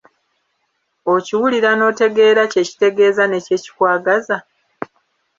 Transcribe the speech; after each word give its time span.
Okiwulira 1.13 1.69
n'otegeera 1.75 2.43
kye 2.51 2.63
kitegeeza 2.69 3.23
ne 3.27 3.39
kye 3.45 3.57
kikwagaza? 3.63 4.37